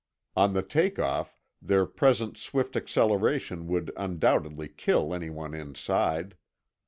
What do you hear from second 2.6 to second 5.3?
acceleration would undoubtedly kill